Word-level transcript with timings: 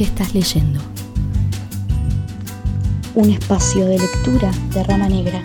¿Qué 0.00 0.04
estás 0.04 0.32
leyendo? 0.32 0.80
Un 3.14 3.28
espacio 3.28 3.84
de 3.84 3.98
lectura 3.98 4.50
de 4.72 4.82
rama 4.82 5.10
negra. 5.10 5.44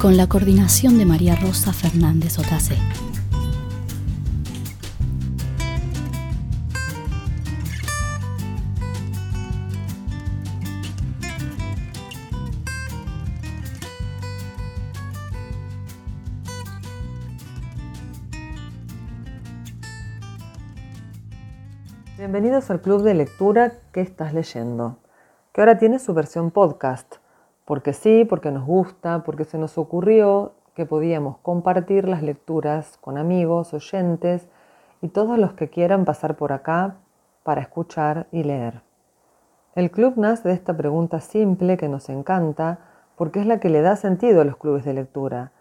Con 0.00 0.16
la 0.16 0.28
coordinación 0.28 0.96
de 0.96 1.06
María 1.06 1.34
Rosa 1.34 1.72
Fernández 1.72 2.38
Otacé. 2.38 2.76
Bienvenidos 22.18 22.70
al 22.70 22.82
club 22.82 23.02
de 23.02 23.14
lectura 23.14 23.72
que 23.90 24.02
estás 24.02 24.34
leyendo, 24.34 24.98
que 25.50 25.62
ahora 25.62 25.78
tiene 25.78 25.98
su 25.98 26.12
versión 26.12 26.50
podcast, 26.50 27.16
porque 27.64 27.94
sí, 27.94 28.26
porque 28.26 28.50
nos 28.50 28.66
gusta, 28.66 29.22
porque 29.24 29.46
se 29.46 29.56
nos 29.56 29.78
ocurrió 29.78 30.52
que 30.74 30.84
podíamos 30.84 31.38
compartir 31.38 32.06
las 32.06 32.22
lecturas 32.22 32.98
con 33.00 33.16
amigos, 33.16 33.72
oyentes 33.72 34.46
y 35.00 35.08
todos 35.08 35.38
los 35.38 35.54
que 35.54 35.70
quieran 35.70 36.04
pasar 36.04 36.36
por 36.36 36.52
acá 36.52 36.96
para 37.44 37.62
escuchar 37.62 38.26
y 38.30 38.42
leer. 38.42 38.82
El 39.74 39.90
club 39.90 40.12
nace 40.16 40.46
de 40.48 40.54
esta 40.54 40.76
pregunta 40.76 41.18
simple 41.18 41.78
que 41.78 41.88
nos 41.88 42.10
encanta 42.10 42.80
porque 43.16 43.40
es 43.40 43.46
la 43.46 43.58
que 43.58 43.70
le 43.70 43.80
da 43.80 43.96
sentido 43.96 44.42
a 44.42 44.44
los 44.44 44.58
clubes 44.58 44.84
de 44.84 44.92
lectura 44.92 45.52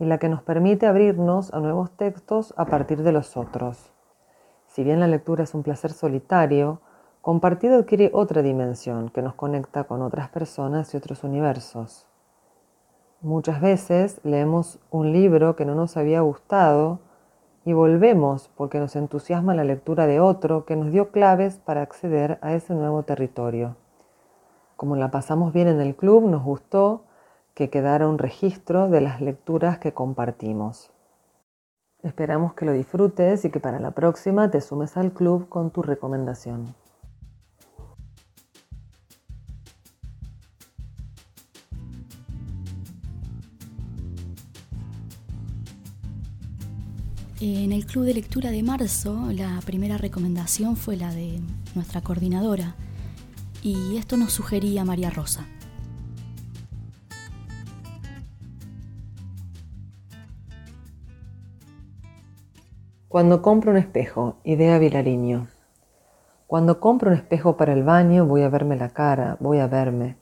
y 0.00 0.06
la 0.06 0.18
que 0.18 0.28
nos 0.28 0.42
permite 0.42 0.88
abrirnos 0.88 1.54
a 1.54 1.60
nuevos 1.60 1.92
textos 1.92 2.54
a 2.56 2.64
partir 2.64 3.04
de 3.04 3.12
los 3.12 3.36
otros. 3.36 3.91
Si 4.72 4.84
bien 4.84 5.00
la 5.00 5.06
lectura 5.06 5.44
es 5.44 5.52
un 5.52 5.62
placer 5.62 5.92
solitario, 5.92 6.80
compartido 7.20 7.76
adquiere 7.76 8.10
otra 8.14 8.40
dimensión 8.40 9.10
que 9.10 9.20
nos 9.20 9.34
conecta 9.34 9.84
con 9.84 10.00
otras 10.00 10.30
personas 10.30 10.94
y 10.94 10.96
otros 10.96 11.24
universos. 11.24 12.06
Muchas 13.20 13.60
veces 13.60 14.18
leemos 14.24 14.80
un 14.90 15.12
libro 15.12 15.56
que 15.56 15.66
no 15.66 15.74
nos 15.74 15.98
había 15.98 16.22
gustado 16.22 17.00
y 17.66 17.74
volvemos 17.74 18.50
porque 18.56 18.78
nos 18.78 18.96
entusiasma 18.96 19.54
la 19.54 19.64
lectura 19.64 20.06
de 20.06 20.20
otro 20.20 20.64
que 20.64 20.74
nos 20.74 20.90
dio 20.90 21.10
claves 21.10 21.58
para 21.58 21.82
acceder 21.82 22.38
a 22.40 22.54
ese 22.54 22.72
nuevo 22.72 23.02
territorio. 23.02 23.76
Como 24.76 24.96
la 24.96 25.10
pasamos 25.10 25.52
bien 25.52 25.68
en 25.68 25.82
el 25.82 25.94
club, 25.94 26.30
nos 26.30 26.42
gustó 26.42 27.04
que 27.52 27.68
quedara 27.68 28.08
un 28.08 28.16
registro 28.16 28.88
de 28.88 29.02
las 29.02 29.20
lecturas 29.20 29.76
que 29.76 29.92
compartimos. 29.92 30.90
Esperamos 32.02 32.54
que 32.54 32.64
lo 32.64 32.72
disfrutes 32.72 33.44
y 33.44 33.50
que 33.50 33.60
para 33.60 33.78
la 33.78 33.92
próxima 33.92 34.50
te 34.50 34.60
sumes 34.60 34.96
al 34.96 35.12
club 35.12 35.48
con 35.48 35.70
tu 35.70 35.82
recomendación. 35.82 36.74
En 47.40 47.72
el 47.72 47.86
club 47.86 48.04
de 48.04 48.14
lectura 48.14 48.50
de 48.50 48.62
marzo, 48.62 49.28
la 49.32 49.60
primera 49.64 49.96
recomendación 49.96 50.76
fue 50.76 50.96
la 50.96 51.12
de 51.12 51.40
nuestra 51.74 52.00
coordinadora, 52.00 52.76
y 53.62 53.96
esto 53.96 54.16
nos 54.16 54.32
sugería 54.32 54.84
María 54.84 55.10
Rosa. 55.10 55.46
Cuando 63.12 63.42
compro 63.42 63.72
un 63.72 63.76
espejo, 63.76 64.36
idea 64.42 64.78
Vilariño. 64.78 65.48
Cuando 66.46 66.80
compro 66.80 67.10
un 67.10 67.16
espejo 67.18 67.58
para 67.58 67.74
el 67.74 67.82
baño, 67.82 68.24
voy 68.24 68.40
a 68.40 68.48
verme 68.48 68.74
la 68.74 68.88
cara, 68.88 69.36
voy 69.38 69.58
a 69.58 69.66
verme. 69.66 70.16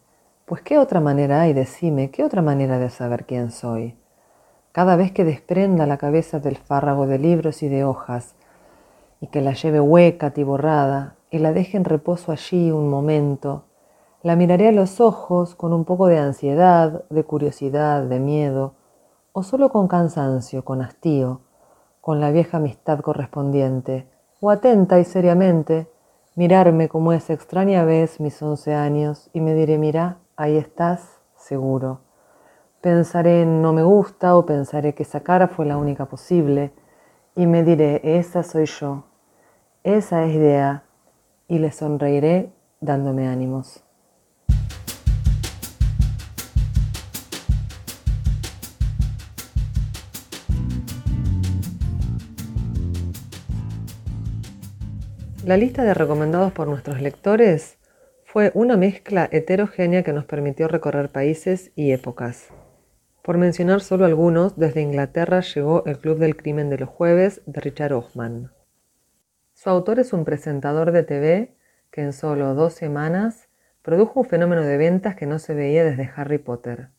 Pues 0.45 0.63
qué 0.63 0.77
otra 0.77 0.99
manera 0.99 1.43
hay, 1.43 1.53
decime, 1.53 2.11
qué 2.11 2.25
otra 2.25 2.43
manera 2.43 2.81
de 2.81 2.91
saber 2.91 3.27
quién 3.27 3.53
soy. 3.53 3.97
Cada 4.73 4.97
vez 4.97 5.13
que 5.13 5.25
desprenda 5.25 5.87
la 5.87 5.99
cabeza 5.99 6.41
del 6.41 6.57
fárrago 6.57 7.07
de 7.07 7.21
libros 7.21 7.63
y 7.63 7.69
de 7.69 7.85
hojas, 7.85 8.35
y 9.21 9.29
que 9.29 9.41
la 9.41 9.53
lleve 9.53 9.79
hueca, 9.79 10.27
atiborrada, 10.27 11.15
y 11.31 11.39
la 11.39 11.53
deje 11.53 11.77
en 11.77 11.85
reposo 11.85 12.33
allí 12.33 12.73
un 12.73 12.91
momento, 12.91 13.67
la 14.25 14.35
miraré 14.35 14.67
a 14.67 14.73
los 14.73 15.01
ojos 15.01 15.55
con 15.55 15.73
un 15.73 15.85
poco 15.85 16.09
de 16.09 16.19
ansiedad, 16.19 17.05
de 17.09 17.23
curiosidad, 17.23 18.03
de 18.03 18.19
miedo, 18.19 18.75
o 19.31 19.45
solo 19.45 19.69
con 19.69 19.87
cansancio, 19.87 20.65
con 20.65 20.83
hastío, 20.83 21.43
con 22.01 22.21
la 22.21 22.31
vieja 22.31 22.57
amistad 22.57 23.01
correspondiente, 23.01 24.07
o 24.41 24.51
atenta 24.51 24.99
y 24.99 25.05
seriamente, 25.05 25.89
mirarme 26.35 26.89
como 26.89 27.13
esa 27.13 27.33
extraña 27.33 27.85
vez 27.85 28.21
mis 28.21 28.41
once 28.43 28.75
años 28.75 29.29
y 29.33 29.41
me 29.41 29.55
diré, 29.55 29.79
mira, 29.79 30.19
ahí 30.37 30.57
estás, 30.57 31.21
seguro. 31.37 32.01
Pensaré 32.81 33.43
en 33.43 33.61
no 33.61 33.73
me 33.73 33.83
gusta 33.83 34.37
o 34.37 34.47
pensaré 34.47 34.95
que 34.95 35.03
esa 35.03 35.21
cara 35.21 35.49
fue 35.49 35.67
la 35.67 35.77
única 35.77 36.07
posible 36.07 36.73
y 37.37 37.47
me 37.47 37.63
diré, 37.63 38.01
esa 38.03 38.43
soy 38.43 38.65
yo, 38.65 39.05
esa 39.85 40.25
es 40.25 40.35
idea 40.35 40.85
y 41.49 41.59
le 41.59 41.71
sonreiré 41.73 42.53
dándome 42.81 43.29
ánimos. 43.29 43.85
La 55.45 55.57
lista 55.57 55.85
de 55.85 55.95
recomendados 55.95 56.53
por 56.53 56.69
nuestros 56.69 57.01
lectores 57.01 57.79
fue 58.25 58.51
una 58.53 58.77
mezcla 58.77 59.27
heterogénea 59.33 60.03
que 60.03 60.13
nos 60.13 60.27
permitió 60.27 60.69
recorrer 60.69 61.09
países 61.09 61.73
y 61.75 61.93
épocas. 61.93 62.49
Por 63.23 63.39
mencionar 63.39 63.81
solo 63.81 64.05
algunos, 64.05 64.59
desde 64.59 64.83
Inglaterra 64.83 65.41
llegó 65.41 65.83
El 65.87 65.99
Club 65.99 66.19
del 66.19 66.37
Crimen 66.37 66.69
de 66.69 66.77
los 66.77 66.91
Jueves 66.91 67.41
de 67.47 67.59
Richard 67.59 67.95
Ochman. 67.95 68.53
Su 69.55 69.71
autor 69.71 69.99
es 69.99 70.13
un 70.13 70.27
presentador 70.27 70.93
de 70.93 71.05
TV 71.05 71.57
que 71.91 72.03
en 72.03 72.13
solo 72.13 72.55
dos 72.55 72.75
semanas 72.75 73.49
produjo 73.81 74.21
un 74.21 74.27
fenómeno 74.27 74.61
de 74.61 74.77
ventas 74.77 75.17
que 75.17 75.25
no 75.25 75.39
se 75.39 75.55
veía 75.55 75.85
desde 75.85 76.11
Harry 76.15 76.39
Potter. 76.39 76.91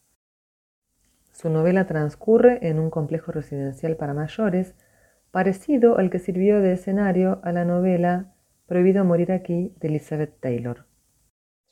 Su 1.32 1.52
novela 1.52 1.86
transcurre 1.86 2.68
en 2.68 2.80
un 2.80 2.90
complejo 2.90 3.32
residencial 3.32 3.98
para 3.98 4.16
mayores 4.16 4.74
parecido 5.32 5.98
al 5.98 6.10
que 6.10 6.20
sirvió 6.20 6.60
de 6.60 6.74
escenario 6.74 7.40
a 7.44 7.52
la 7.52 7.66
novela 7.66 8.34
Prohibido 8.68 9.04
morir 9.04 9.34
aquí 9.34 9.76
de 9.82 9.90
Elizabeth 9.90 10.40
Taylor. 10.40 10.86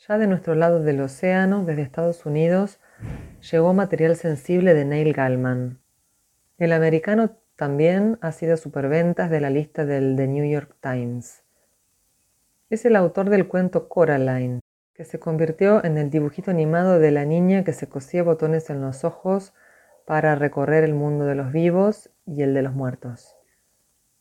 Ya 0.05 0.17
de 0.17 0.27
nuestro 0.27 0.53
lado 0.53 0.83
del 0.83 0.99
océano, 0.99 1.63
desde 1.63 1.81
Estados 1.81 2.25
Unidos, 2.25 2.81
llegó 3.51 3.73
material 3.73 4.17
sensible 4.17 4.73
de 4.73 4.83
Neil 4.83 5.13
Gaiman. 5.13 5.79
El 6.57 6.73
americano 6.73 7.37
también 7.55 8.17
ha 8.19 8.33
sido 8.33 8.57
superventas 8.57 9.29
de 9.29 9.39
la 9.39 9.49
lista 9.49 9.85
del 9.85 10.17
The 10.17 10.27
New 10.27 10.43
York 10.43 10.75
Times. 10.81 11.45
Es 12.69 12.83
el 12.83 12.97
autor 12.97 13.29
del 13.29 13.47
cuento 13.47 13.87
Coraline, 13.87 14.59
que 14.93 15.05
se 15.05 15.19
convirtió 15.19 15.81
en 15.85 15.97
el 15.97 16.09
dibujito 16.09 16.51
animado 16.51 16.99
de 16.99 17.11
la 17.11 17.23
niña 17.23 17.63
que 17.63 17.71
se 17.71 17.87
cosía 17.87 18.23
botones 18.23 18.69
en 18.69 18.81
los 18.81 19.05
ojos 19.05 19.53
para 20.05 20.35
recorrer 20.35 20.83
el 20.83 20.95
mundo 20.95 21.23
de 21.23 21.35
los 21.35 21.53
vivos 21.53 22.09
y 22.25 22.41
el 22.41 22.53
de 22.53 22.61
los 22.61 22.73
muertos. 22.73 23.38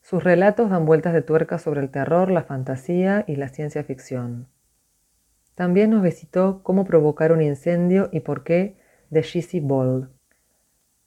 Sus 0.09 0.23
relatos 0.23 0.71
dan 0.71 0.87
vueltas 0.87 1.13
de 1.13 1.21
tuerca 1.21 1.59
sobre 1.59 1.81
el 1.81 1.91
terror, 1.91 2.31
la 2.31 2.41
fantasía 2.41 3.25
y 3.27 3.35
la 3.35 3.47
ciencia 3.47 3.83
ficción. 3.83 4.47
También 5.53 5.91
nos 5.91 6.01
visitó 6.01 6.63
Cómo 6.63 6.83
provocar 6.83 7.31
un 7.31 7.43
incendio 7.43 8.09
y 8.11 8.21
por 8.21 8.43
qué 8.43 8.75
de 9.11 9.21
Shizzy 9.21 9.59
Ball, 9.59 10.09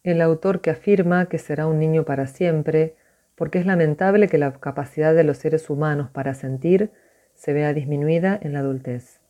el 0.04 0.22
autor 0.22 0.60
que 0.60 0.70
afirma 0.70 1.26
que 1.26 1.38
será 1.38 1.66
un 1.66 1.81
niño 1.81 2.04
para 2.04 2.28
siempre 2.28 2.94
porque 3.34 3.58
es 3.58 3.66
lamentable 3.66 4.28
que 4.28 4.38
la 4.38 4.52
capacidad 4.52 5.16
de 5.16 5.25
los 5.25 5.38
seres 5.38 5.69
humanos 5.69 6.08
para 6.10 6.34
sentir 6.34 6.93
se 7.34 7.52
vea 7.52 7.72
disminuida 7.72 8.38
en 8.40 8.52
la 8.52 8.60
adultez. 8.60 9.20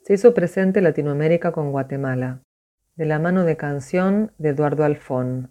Se 0.00 0.14
hizo 0.14 0.32
presente 0.32 0.80
Latinoamérica 0.80 1.52
con 1.52 1.72
Guatemala, 1.72 2.40
de 2.96 3.04
la 3.04 3.18
mano 3.18 3.44
de 3.44 3.58
canción 3.58 4.32
de 4.38 4.48
Eduardo 4.48 4.82
Alfón, 4.82 5.50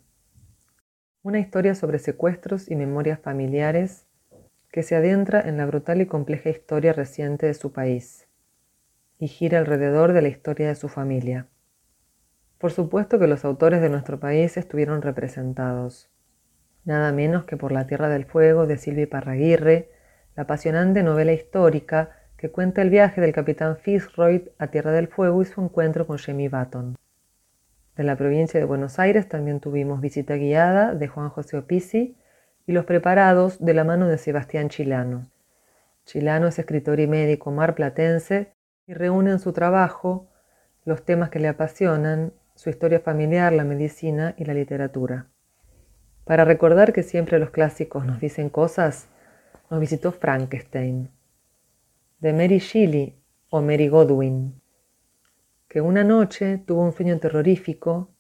una 1.24 1.40
historia 1.40 1.74
sobre 1.74 2.00
secuestros 2.00 2.70
y 2.70 2.75
memorias 2.75 3.18
familiares 3.18 4.06
que 4.70 4.84
se 4.84 4.98
adentra 4.98 5.40
en 5.40 5.56
la 5.56 5.66
brutal 5.66 6.02
y 6.02 6.06
compleja 6.06 6.50
historia 6.50 6.92
reciente 6.92 7.46
de 7.46 7.54
su 7.54 7.72
país 7.72 8.28
y 9.20 9.28
gira 9.30 9.60
alrededor 9.60 10.12
de 10.12 10.22
la 10.22 10.28
historia 10.28 10.68
de 10.68 10.75
su 10.75 10.90
familia. 10.90 11.48
Por 12.58 12.72
supuesto 12.72 13.20
que 13.20 13.28
los 13.28 13.46
autores 13.46 13.81
de 13.81 13.90
nuestro 13.90 14.20
país 14.20 14.58
estuvieron 14.58 15.02
representados, 15.02 16.10
nada 16.84 17.14
menos 17.14 17.46
que 17.46 17.56
por 17.56 17.72
La 17.72 17.88
Tierra 17.88 18.10
del 18.10 18.25
Fuego 18.25 18.68
de 18.68 18.78
Silvia 18.78 19.10
Parraguirre, 19.10 19.92
la 20.36 20.44
apasionante 20.44 21.04
novela 21.04 21.31
histórica 21.31 22.18
que 22.36 22.52
cuenta 22.52 22.81
el 22.81 22.90
viaje 22.90 23.22
del 23.22 23.31
capitán 23.31 23.78
Fitzroy 23.78 24.52
a 24.58 24.68
Tierra 24.68 24.92
del 24.92 25.08
Fuego 25.08 25.42
y 25.42 25.46
su 25.46 25.62
encuentro 25.62 26.06
con 26.06 26.18
Jamie 26.18 26.50
Button. 26.50 26.98
De 27.95 28.04
la 28.04 28.16
provincia 28.16 28.60
de 28.60 28.66
Buenos 28.66 28.98
Aires 28.98 29.30
también 29.30 29.60
tuvimos 29.60 30.01
Visita 30.01 30.34
Guiada 30.36 30.95
de 30.95 31.07
Juan 31.07 31.30
José 31.30 31.57
Opisi 31.57 32.18
y 32.66 32.72
los 32.72 32.86
preparados 32.86 33.63
de 33.63 33.75
la 33.75 33.84
mano 33.84 34.07
de 34.07 34.18
Sebastián 34.18 34.69
Chilano. 34.69 35.30
Chilano 36.06 36.48
es 36.48 36.57
escritor 36.57 37.00
y 37.00 37.06
médico 37.06 37.51
marplatense 37.51 38.54
y 38.88 38.95
reúne 38.95 39.30
en 39.30 39.40
su 39.40 39.54
trabajo 39.54 40.28
los 40.86 41.06
temas 41.06 41.30
que 41.30 41.40
le 41.40 41.48
apasionan, 41.48 42.34
su 42.56 42.72
historia 42.72 43.00
familiar, 43.00 43.54
la 43.54 43.63
medicina 43.63 44.34
y 44.38 44.46
la 44.46 44.56
literatura. 44.56 45.28
Para 46.25 46.46
recordar 46.46 46.94
que 46.94 47.04
siempre 47.04 47.38
los 47.38 47.51
clásicos 47.51 48.06
nos 48.06 48.19
dicen 48.19 48.50
cosas, 48.50 49.07
nos 49.69 49.80
visitó 49.80 50.12
Frankenstein, 50.12 51.10
de 52.19 52.34
Mary 52.34 52.57
Shelley 52.57 53.19
o 53.50 53.62
Mary 53.62 53.88
Godwin, 53.88 54.62
que 55.74 55.81
una 55.81 56.04
noche 56.04 56.60
tuvo 56.60 56.84
un 56.84 56.92
sueño 56.92 57.18
terrorífico 57.18 58.12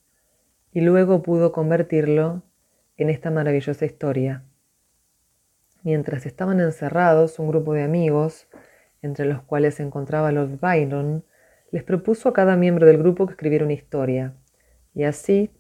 y 0.71 0.81
luego 0.81 1.21
pudo 1.21 1.51
convertirlo 1.51 2.41
en 2.97 3.11
esta 3.11 3.29
maravillosa 3.29 3.85
historia. 3.85 4.43
Mientras 5.83 6.25
estaban 6.25 6.59
encerrados, 6.59 7.37
un 7.37 7.49
grupo 7.49 7.75
de 7.75 7.83
amigos, 7.83 8.47
entre 9.03 9.25
los 9.25 9.43
cuales 9.43 9.75
se 9.75 9.83
encontraba 9.83 10.31
Lord 10.31 10.59
Byron, 10.59 11.25
les 11.69 11.83
propuso 11.83 12.29
a 12.29 12.33
cada 12.33 12.55
miembro 12.55 12.87
del 12.87 12.97
grupo 12.97 13.27
que 13.27 13.33
escribiera 13.33 13.65
una 13.65 13.73
historia, 13.75 14.33
y 14.95 15.03
así, 15.03 15.51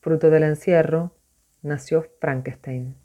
fruto 0.00 0.30
del 0.30 0.44
encierro, 0.44 1.12
nació 1.60 2.06
Frankenstein. 2.18 2.96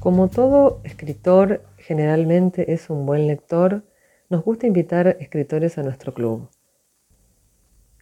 Como 0.00 0.28
todo 0.28 0.80
escritor 0.84 1.62
generalmente 1.76 2.72
es 2.72 2.88
un 2.88 3.04
buen 3.04 3.26
lector, 3.26 3.84
nos 4.30 4.42
gusta 4.42 4.66
invitar 4.66 5.18
escritores 5.20 5.76
a 5.76 5.82
nuestro 5.82 6.14
club. 6.14 6.48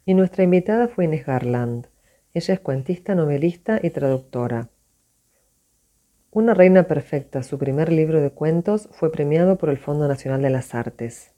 Y 0.05 0.15
nuestra 0.15 0.45
invitada 0.45 0.87
fue 0.87 1.07
Inés 1.07 1.27
Garland. 1.27 1.89
Ella 2.33 2.55
es 2.55 2.61
cuentista, 2.61 3.17
novelista 3.17 3.81
y 3.83 3.91
traductora. 3.91 4.69
Una 6.31 6.55
reina 6.55 6.85
perfecta, 6.85 7.43
su 7.43 7.59
primer 7.59 7.91
libro 7.91 8.21
de 8.21 8.31
cuentos, 8.31 8.89
fue 8.93 9.11
premiado 9.11 9.59
por 9.59 9.69
el 9.69 9.79
Fondo 9.79 10.07
Nacional 10.07 10.41
de 10.41 10.51
las 10.51 10.77
Artes. 10.77 11.33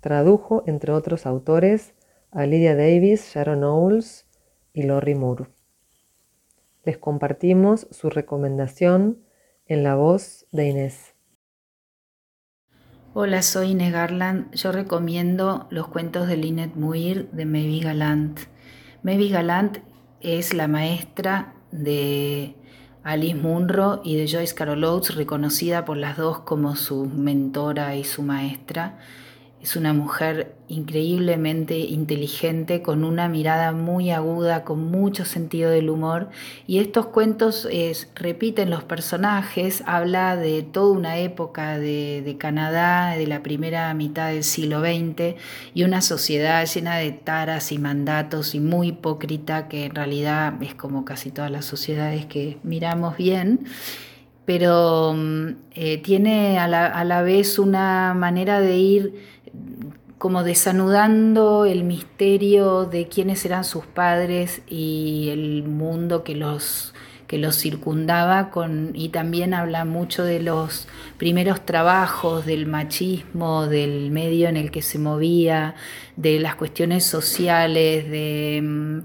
Tradujo, 0.00 0.64
entre 0.66 0.92
otros 0.92 1.26
autores, 1.26 1.92
a 2.30 2.46
Lydia 2.46 2.74
Davis, 2.74 3.30
Sharon 3.34 3.64
Owles 3.64 4.26
y 4.72 4.84
Lori 4.84 5.14
Moore. 5.14 5.48
Les 6.84 6.96
compartimos 6.96 7.86
su 7.90 8.08
recomendación 8.08 9.18
en 9.66 9.82
la 9.82 9.94
voz 9.94 10.46
de 10.52 10.68
Inés. 10.68 11.14
Hola, 13.14 13.42
soy 13.42 13.70
Inés 13.70 13.92
Garland. 13.92 14.52
Yo 14.54 14.72
recomiendo 14.72 15.66
los 15.70 15.88
cuentos 15.88 16.28
de 16.28 16.36
Lynette 16.36 16.76
Muir 16.76 17.30
de 17.30 17.46
Maybe 17.46 17.78
Galant. 17.80 18.40
Maybe 19.02 19.28
Galant 19.28 19.78
es 20.20 20.52
la 20.52 20.68
maestra 20.68 21.54
de 21.70 22.56
Alice 23.04 23.36
Munro 23.36 24.00
y 24.04 24.16
de 24.16 24.26
Joyce 24.26 24.54
Carol 24.54 24.84
Oates, 24.84 25.14
reconocida 25.14 25.84
por 25.84 25.96
las 25.96 26.16
dos 26.16 26.40
como 26.40 26.76
su 26.76 27.06
mentora 27.06 27.96
y 27.96 28.04
su 28.04 28.22
maestra. 28.22 28.98
Es 29.64 29.76
una 29.76 29.94
mujer 29.94 30.56
increíblemente 30.68 31.78
inteligente, 31.78 32.82
con 32.82 33.02
una 33.02 33.30
mirada 33.30 33.72
muy 33.72 34.10
aguda, 34.10 34.62
con 34.62 34.90
mucho 34.90 35.24
sentido 35.24 35.70
del 35.70 35.88
humor. 35.88 36.28
Y 36.66 36.80
estos 36.80 37.06
cuentos 37.06 37.66
repiten 38.14 38.68
los 38.68 38.84
personajes, 38.84 39.82
habla 39.86 40.36
de 40.36 40.64
toda 40.64 40.92
una 40.92 41.16
época 41.16 41.78
de, 41.78 42.20
de, 42.22 42.36
Canadá, 42.36 43.16
de 43.16 43.26
la 43.26 43.42
primera 43.42 43.94
mitad 43.94 44.32
del 44.32 44.44
siglo 44.44 44.80
XX, 44.80 45.34
y 45.72 45.84
una 45.84 46.02
sociedad 46.02 46.66
llena 46.66 46.98
de 46.98 47.12
taras 47.12 47.72
y 47.72 47.78
mandatos 47.78 48.54
y 48.54 48.60
muy 48.60 48.88
hipócrita, 48.88 49.66
que 49.68 49.86
en 49.86 49.94
realidad 49.94 50.62
es 50.62 50.74
como 50.74 51.06
casi 51.06 51.30
todas 51.30 51.50
las 51.50 51.64
sociedades 51.64 52.26
que 52.26 52.58
miramos 52.64 53.16
bien 53.16 53.60
pero 54.46 55.14
mm, 55.16 55.48
eh, 55.74 55.98
tiene 56.02 56.58
a 56.58 56.68
la, 56.68 56.84
a 56.86 57.02
la 57.04 57.22
vez 57.22 57.58
una 57.58 58.12
manera 58.12 58.60
de 58.60 58.76
ir 58.76 59.14
como 60.18 60.42
desanudando 60.42 61.66
el 61.66 61.84
misterio 61.84 62.86
de 62.86 63.08
quiénes 63.08 63.44
eran 63.44 63.62
sus 63.62 63.84
padres 63.84 64.62
y 64.66 65.28
el 65.30 65.64
mundo 65.64 66.24
que 66.24 66.34
los, 66.34 66.94
que 67.26 67.36
los 67.36 67.56
circundaba 67.56 68.50
con, 68.50 68.92
y 68.94 69.10
también 69.10 69.52
habla 69.52 69.84
mucho 69.84 70.24
de 70.24 70.40
los 70.40 70.88
primeros 71.18 71.66
trabajos, 71.66 72.46
del 72.46 72.64
machismo, 72.64 73.66
del 73.66 74.10
medio 74.10 74.48
en 74.48 74.56
el 74.56 74.70
que 74.70 74.80
se 74.80 74.98
movía, 74.98 75.74
de 76.16 76.40
las 76.40 76.54
cuestiones 76.54 77.04
sociales, 77.04 78.08
de, 78.10 78.60
mm, 78.62 78.98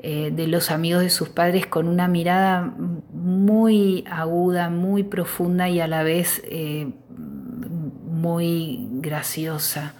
eh, 0.00 0.30
de 0.32 0.46
los 0.48 0.70
amigos 0.70 1.02
de 1.02 1.10
sus 1.10 1.28
padres 1.28 1.66
con 1.66 1.88
una 1.88 2.08
mirada 2.08 2.74
muy 3.12 4.04
aguda, 4.08 4.70
muy 4.70 5.02
profunda 5.02 5.68
y 5.68 5.80
a 5.80 5.88
la 5.88 6.02
vez 6.02 6.42
eh, 6.44 6.92
muy 8.18 8.86
graciosa. 9.00 9.94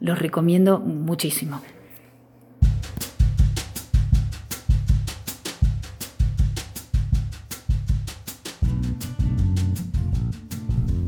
Los 0.00 0.18
recomiendo 0.18 0.80
muchísimo. 0.80 1.60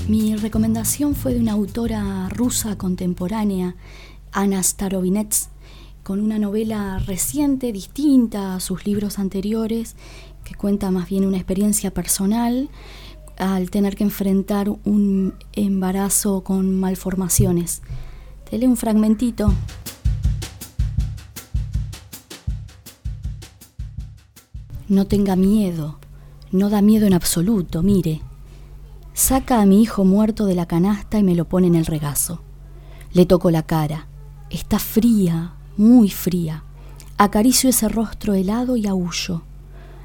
Mi 0.06 0.36
recomendación 0.36 1.14
fue 1.14 1.32
de 1.32 1.40
una 1.40 1.52
autora 1.52 2.28
rusa 2.28 2.76
contemporánea, 2.76 3.74
Ana 4.32 4.62
Starovinets, 4.62 5.48
con 6.02 6.20
una 6.20 6.38
novela 6.38 6.98
reciente, 6.98 7.72
distinta 7.72 8.54
a 8.54 8.60
sus 8.60 8.84
libros 8.84 9.18
anteriores, 9.18 9.96
que 10.44 10.54
cuenta 10.54 10.90
más 10.90 11.08
bien 11.08 11.24
una 11.24 11.38
experiencia 11.38 11.90
personal 11.90 12.68
al 13.38 13.70
tener 13.70 13.96
que 13.96 14.04
enfrentar 14.04 14.70
un 14.84 15.34
embarazo 15.52 16.42
con 16.42 16.78
malformaciones. 16.78 17.82
Te 18.48 18.58
leo 18.58 18.70
un 18.70 18.76
fragmentito. 18.76 19.52
No 24.88 25.06
tenga 25.06 25.34
miedo, 25.34 25.98
no 26.52 26.68
da 26.68 26.82
miedo 26.82 27.06
en 27.06 27.14
absoluto, 27.14 27.82
mire. 27.82 28.20
Saca 29.14 29.60
a 29.60 29.66
mi 29.66 29.82
hijo 29.82 30.04
muerto 30.04 30.44
de 30.44 30.54
la 30.54 30.66
canasta 30.66 31.18
y 31.18 31.22
me 31.22 31.34
lo 31.34 31.46
pone 31.46 31.68
en 31.68 31.74
el 31.74 31.86
regazo. 31.86 32.42
Le 33.12 33.26
toco 33.26 33.50
la 33.50 33.62
cara. 33.62 34.08
Está 34.50 34.78
fría, 34.78 35.54
muy 35.76 36.10
fría. 36.10 36.64
Acaricio 37.16 37.70
ese 37.70 37.88
rostro 37.88 38.34
helado 38.34 38.76
y 38.76 38.86
aullo. 38.86 39.42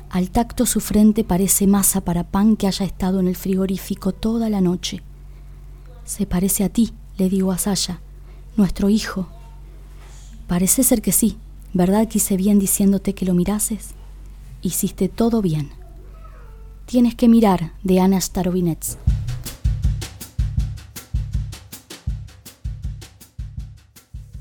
Al 0.09 0.31
tacto 0.31 0.65
su 0.65 0.79
frente 0.79 1.23
parece 1.23 1.67
masa 1.67 2.01
para 2.01 2.23
pan 2.23 2.57
que 2.57 2.65
haya 2.65 2.83
estado 2.83 3.19
en 3.19 3.27
el 3.27 3.35
frigorífico 3.35 4.11
toda 4.11 4.49
la 4.49 4.59
noche. 4.59 5.03
Se 6.03 6.25
parece 6.25 6.63
a 6.63 6.69
ti, 6.69 6.93
le 7.17 7.29
digo 7.29 7.51
a 7.51 7.59
Saya 7.59 8.01
nuestro 8.57 8.89
hijo. 8.89 9.27
Parece 10.47 10.83
ser 10.83 11.03
que 11.03 11.11
sí, 11.11 11.37
¿verdad 11.73 12.07
que 12.07 12.17
hice 12.17 12.37
bien 12.37 12.57
diciéndote 12.57 13.13
que 13.13 13.25
lo 13.25 13.35
mirases? 13.35 13.91
Hiciste 14.63 15.09
todo 15.09 15.43
bien. 15.43 15.69
Tienes 16.87 17.13
que 17.13 17.27
mirar 17.27 17.73
de 17.83 17.99
Ana 17.99 18.19
Starovinets. 18.19 18.97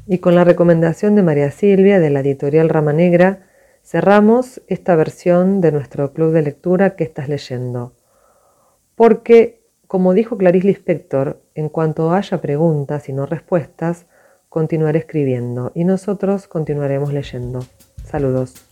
Y 0.06 0.18
con 0.18 0.34
la 0.34 0.44
recomendación 0.44 1.14
de 1.14 1.22
María 1.22 1.50
Silvia 1.50 2.00
de 2.00 2.08
la 2.08 2.20
editorial 2.20 2.70
Rama 2.70 2.94
Negra, 2.94 3.47
cerramos 3.88 4.60
esta 4.66 4.96
versión 4.96 5.62
de 5.62 5.72
nuestro 5.72 6.12
club 6.12 6.34
de 6.34 6.42
lectura 6.42 6.94
que 6.94 7.04
estás 7.04 7.30
leyendo. 7.30 7.94
Porque, 8.94 9.62
como 9.86 10.12
dijo 10.12 10.36
Clarice 10.36 10.66
Lispector, 10.66 11.40
en 11.54 11.70
cuanto 11.70 12.12
haya 12.12 12.42
preguntas 12.42 13.08
y 13.08 13.14
no 13.14 13.24
respuestas, 13.24 14.04
continuaré 14.50 14.98
escribiendo 14.98 15.72
y 15.74 15.84
nosotros 15.84 16.48
continuaremos 16.48 17.14
leyendo. 17.14 17.64
Saludos. 18.04 18.68